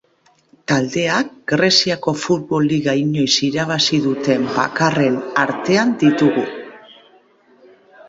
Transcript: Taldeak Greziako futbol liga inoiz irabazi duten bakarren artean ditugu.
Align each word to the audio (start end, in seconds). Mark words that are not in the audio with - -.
Taldeak 0.69 1.29
Greziako 1.51 2.15
futbol 2.21 2.67
liga 2.73 2.97
inoiz 3.03 3.29
irabazi 3.51 4.01
duten 4.09 4.51
bakarren 4.59 5.23
artean 5.47 5.97
ditugu. 6.07 6.51